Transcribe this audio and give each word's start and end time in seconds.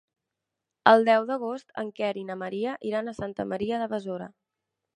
El 0.91 1.05
deu 1.09 1.27
d'agost 1.31 1.75
en 1.83 1.91
Quer 2.01 2.11
i 2.21 2.25
na 2.31 2.39
Maria 2.45 2.75
iran 2.93 3.11
a 3.11 3.17
Santa 3.21 3.49
Maria 3.55 3.83
de 3.85 3.93
Besora. 3.97 4.33